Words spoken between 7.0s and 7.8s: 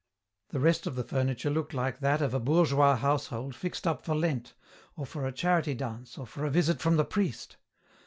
priest.